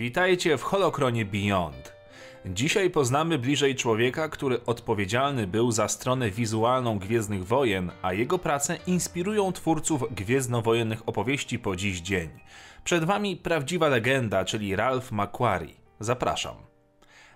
[0.00, 1.92] Witajcie w Holokronie Beyond.
[2.46, 8.78] Dzisiaj poznamy bliżej człowieka, który odpowiedzialny był za stronę wizualną Gwiezdnych Wojen, a jego prace
[8.86, 12.28] inspirują twórców gwiezdnowojennych opowieści po dziś dzień.
[12.84, 15.74] Przed wami prawdziwa legenda, czyli Ralph McQuarrie.
[15.98, 16.54] Zapraszam.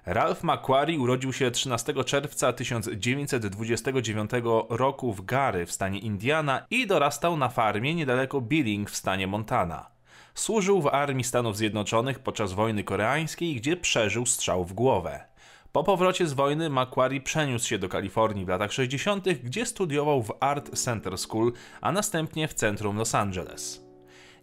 [0.06, 4.30] Ralph McQuarrie urodził się 13 czerwca 1929
[4.68, 9.93] roku w Gary w stanie Indiana i dorastał na farmie niedaleko Billing w stanie Montana.
[10.34, 15.24] Służył w armii Stanów Zjednoczonych podczas wojny koreańskiej, gdzie przeżył strzał w głowę.
[15.72, 20.32] Po powrocie z wojny Macquarie przeniósł się do Kalifornii w latach 60., gdzie studiował w
[20.40, 23.84] Art Center School, a następnie w centrum Los Angeles.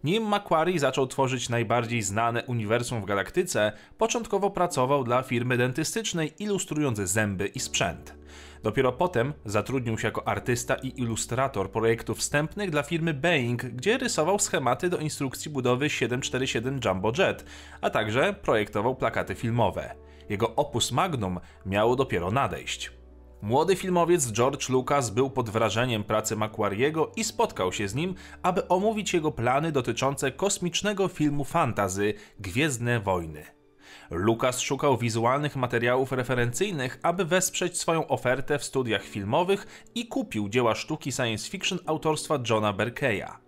[0.04, 6.98] Nim Macquarie zaczął tworzyć najbardziej znane uniwersum w galaktyce, początkowo pracował dla firmy dentystycznej, ilustrując
[6.98, 8.21] zęby i sprzęt.
[8.62, 14.38] Dopiero potem zatrudnił się jako artysta i ilustrator projektów wstępnych dla firmy Boeing, gdzie rysował
[14.38, 17.44] schematy do instrukcji budowy 747 Jumbo Jet,
[17.80, 19.94] a także projektował plakaty filmowe.
[20.28, 22.92] Jego opus magnum miało dopiero nadejść.
[23.42, 28.68] Młody filmowiec George Lucas był pod wrażeniem pracy Macquariego i spotkał się z nim, aby
[28.68, 33.61] omówić jego plany dotyczące kosmicznego filmu fantazy Gwiezdne Wojny.
[34.10, 40.74] Lucas szukał wizualnych materiałów referencyjnych, aby wesprzeć swoją ofertę w studiach filmowych i kupił dzieła
[40.74, 43.38] sztuki science fiction autorstwa Johna Berkeya.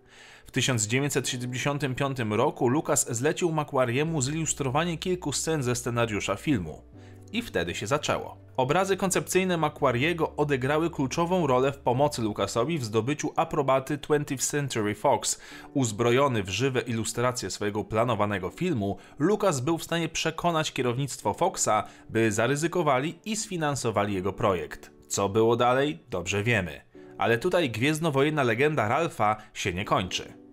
[0.47, 6.94] W 1975 roku Lucas zlecił Macquariemu zilustrowanie kilku scen ze scenariusza filmu.
[7.35, 8.37] I wtedy się zaczęło.
[8.57, 15.41] Obrazy koncepcyjne Macquariego odegrały kluczową rolę w pomocy Lucasowi w zdobyciu aprobaty 20th Century Fox.
[15.73, 22.33] Uzbrojony w żywe ilustracje swojego planowanego filmu, Lucas był w stanie przekonać kierownictwo Foxa, by
[22.33, 24.91] zaryzykowali i sfinansowali jego projekt.
[25.09, 26.81] Co było dalej, dobrze wiemy.
[27.19, 30.44] Ale tutaj gwiezdnowojenna legenda Ralpha się nie kończy.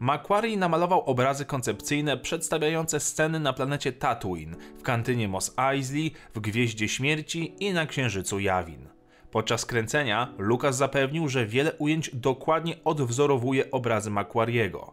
[0.00, 6.88] Macquarie namalował obrazy koncepcyjne przedstawiające sceny na planecie Tatooine, w kantynie Mos Eisley, w Gwieździe
[6.88, 8.88] Śmierci i na Księżycu Jawin.
[9.30, 14.92] Podczas kręcenia Lucas zapewnił, że wiele ujęć dokładnie odwzorowuje obrazy Macquariego.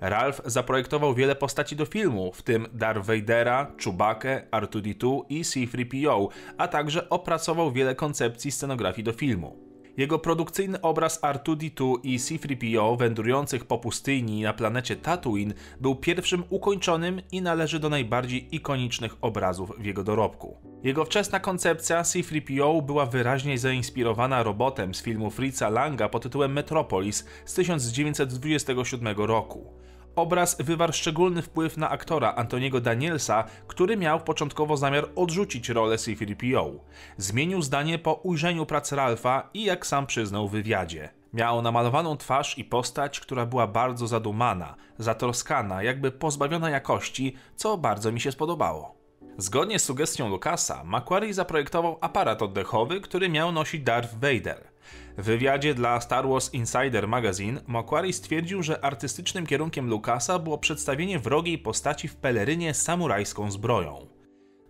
[0.00, 6.28] Ralph zaprojektował wiele postaci do filmu, w tym Darth Vadera, Chewbacca, R2-D2 i C-3PO,
[6.58, 9.65] a także opracował wiele koncepcji scenografii do filmu.
[9.96, 17.22] Jego produkcyjny obraz R2-D2 i C-3PO wędrujących po pustyni na planecie Tatooine był pierwszym ukończonym
[17.32, 20.56] i należy do najbardziej ikonicznych obrazów w jego dorobku.
[20.82, 27.24] Jego wczesna koncepcja C-3PO była wyraźnie zainspirowana robotem z filmu Fritza Langa pod tytułem Metropolis
[27.44, 29.72] z 1927 roku.
[30.16, 36.78] Obraz wywarł szczególny wpływ na aktora Antoniego Danielsa, który miał początkowo zamiar odrzucić rolę C-3PO.
[37.16, 41.08] Zmienił zdanie po ujrzeniu pracy Ralpha i jak sam przyznał w wywiadzie.
[41.32, 48.12] Miał namalowaną twarz i postać, która była bardzo zadumana, zatroskana, jakby pozbawiona jakości, co bardzo
[48.12, 48.94] mi się spodobało.
[49.38, 54.75] Zgodnie z sugestią Lucasa, Macquarie zaprojektował aparat oddechowy, który miał nosić Darth Vader.
[55.18, 61.18] W wywiadzie dla Star Wars Insider Magazine Macquarie stwierdził, że artystycznym kierunkiem Lucasa było przedstawienie
[61.18, 64.06] wrogiej postaci w pelerynie z samurajską zbroją.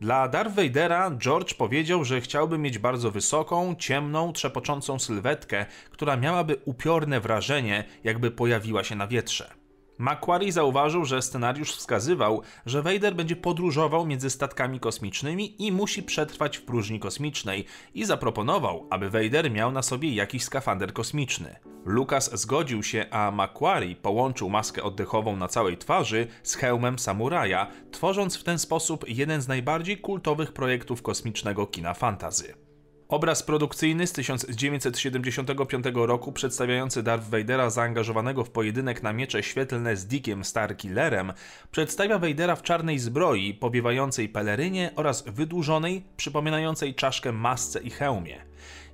[0.01, 6.57] Dla Darth Vadera George powiedział, że chciałby mieć bardzo wysoką, ciemną, trzepoczącą sylwetkę, która miałaby
[6.65, 9.66] upiorne wrażenie, jakby pojawiła się na wietrze.
[9.99, 16.57] Macquarie zauważył, że scenariusz wskazywał, że Vader będzie podróżował między statkami kosmicznymi i musi przetrwać
[16.57, 17.65] w próżni kosmicznej
[17.95, 21.57] i zaproponował, aby Vader miał na sobie jakiś skafander kosmiczny.
[21.85, 28.37] Lucas zgodził się, a Macquarie połączył maskę oddechową na całej twarzy z hełmem samuraja, tworząc
[28.37, 32.66] w ten sposób jeden z najbardziej kultowych projektów kosmicznego kina fantazy.
[33.09, 40.07] Obraz produkcyjny z 1975 roku przedstawiający Darth Vadera zaangażowanego w pojedynek na miecze świetlne z
[40.07, 41.33] Dickiem Starkillerem
[41.71, 48.37] przedstawia Vadera w czarnej zbroi, powiewającej pelerynie oraz wydłużonej, przypominającej czaszkę masce i hełmie.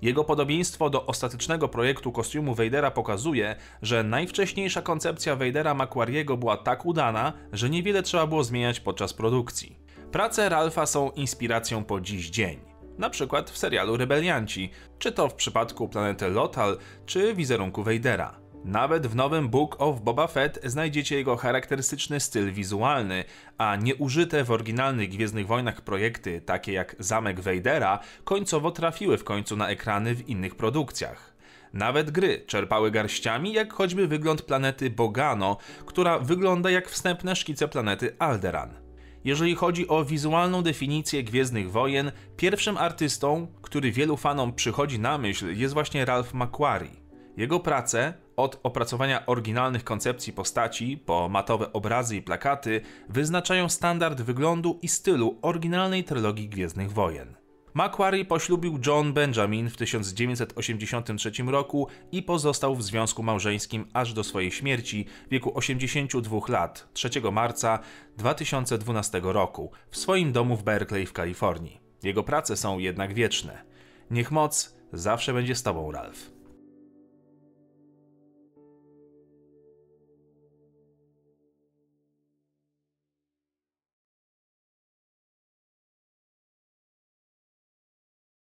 [0.02, 6.86] Jego podobieństwo do ostatecznego projektu kostiumu Vadera pokazuje, że najwcześniejsza koncepcja Vadera Macquariego była tak
[6.86, 9.76] udana, że niewiele trzeba było zmieniać podczas produkcji.
[10.10, 15.34] Prace Ralpha są inspiracją po dziś dzień na przykład w serialu Rebelianci, czy to w
[15.34, 18.42] przypadku planety Lothal, czy wizerunku Vadera.
[18.64, 23.24] Nawet w nowym Book of Boba Fett znajdziecie jego charakterystyczny styl wizualny,
[23.58, 29.56] a nieużyte w oryginalnych Gwiezdnych Wojnach projekty, takie jak Zamek Vadera, końcowo trafiły w końcu
[29.56, 31.32] na ekrany w innych produkcjach.
[31.72, 35.56] Nawet gry czerpały garściami, jak choćby wygląd planety Bogano,
[35.86, 38.81] która wygląda jak wstępne szkice planety Alderan.
[39.24, 45.56] Jeżeli chodzi o wizualną definicję Gwiezdnych Wojen, pierwszym artystą, który wielu fanom przychodzi na myśl,
[45.56, 47.02] jest właśnie Ralph McQuarrie.
[47.36, 54.78] Jego prace Od opracowania oryginalnych koncepcji postaci po matowe obrazy i plakaty wyznaczają standard wyglądu
[54.82, 57.41] i stylu oryginalnej trylogii Gwiezdnych Wojen.
[57.74, 64.50] Macquarie poślubił John Benjamin w 1983 roku i pozostał w związku małżeńskim aż do swojej
[64.50, 67.78] śmierci w wieku 82 lat 3 marca
[68.16, 71.80] 2012 roku w swoim domu w Berkeley w Kalifornii.
[72.02, 73.64] Jego prace są jednak wieczne.
[74.10, 76.31] Niech moc zawsze będzie z Tobą, Ralph.